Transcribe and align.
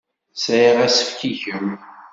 Sɛiɣ 0.43 0.77
asefk 0.85 1.19
i 1.29 1.33
kemm. 1.41 1.69